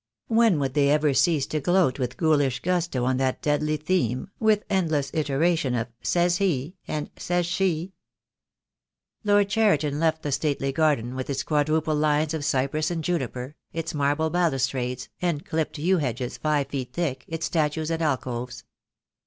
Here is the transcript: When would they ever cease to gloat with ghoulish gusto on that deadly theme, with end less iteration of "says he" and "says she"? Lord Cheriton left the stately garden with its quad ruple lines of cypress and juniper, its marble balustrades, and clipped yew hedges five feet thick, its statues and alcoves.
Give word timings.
When 0.29 0.57
would 0.57 0.73
they 0.73 0.89
ever 0.89 1.13
cease 1.13 1.45
to 1.45 1.59
gloat 1.59 1.99
with 1.99 2.17
ghoulish 2.17 2.59
gusto 2.61 3.05
on 3.05 3.17
that 3.17 3.39
deadly 3.39 3.77
theme, 3.77 4.31
with 4.39 4.63
end 4.67 4.89
less 4.89 5.11
iteration 5.13 5.75
of 5.75 5.89
"says 6.01 6.37
he" 6.37 6.75
and 6.87 7.11
"says 7.17 7.45
she"? 7.45 7.93
Lord 9.23 9.49
Cheriton 9.49 9.99
left 9.99 10.23
the 10.23 10.31
stately 10.31 10.71
garden 10.71 11.13
with 11.13 11.29
its 11.29 11.43
quad 11.43 11.67
ruple 11.69 11.93
lines 11.95 12.33
of 12.33 12.43
cypress 12.43 12.89
and 12.89 13.03
juniper, 13.03 13.55
its 13.73 13.93
marble 13.93 14.31
balustrades, 14.31 15.07
and 15.21 15.45
clipped 15.45 15.77
yew 15.77 15.99
hedges 15.99 16.35
five 16.35 16.69
feet 16.69 16.93
thick, 16.93 17.23
its 17.27 17.45
statues 17.45 17.91
and 17.91 18.01
alcoves. 18.01 18.63